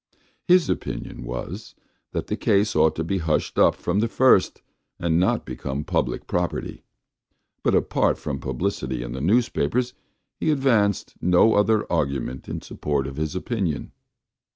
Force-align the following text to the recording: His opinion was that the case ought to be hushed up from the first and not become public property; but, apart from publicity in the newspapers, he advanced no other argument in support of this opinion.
His 0.47 0.67
opinion 0.67 1.21
was 1.23 1.75
that 2.11 2.25
the 2.25 2.35
case 2.35 2.75
ought 2.75 2.95
to 2.95 3.03
be 3.03 3.19
hushed 3.19 3.59
up 3.59 3.75
from 3.75 3.99
the 3.99 4.07
first 4.07 4.63
and 4.97 5.19
not 5.19 5.45
become 5.45 5.83
public 5.83 6.25
property; 6.25 6.81
but, 7.61 7.75
apart 7.75 8.17
from 8.17 8.39
publicity 8.39 9.03
in 9.03 9.11
the 9.11 9.21
newspapers, 9.21 9.93
he 10.39 10.49
advanced 10.49 11.13
no 11.21 11.53
other 11.53 11.85
argument 11.91 12.49
in 12.49 12.61
support 12.63 13.05
of 13.05 13.15
this 13.17 13.35
opinion. 13.35 13.91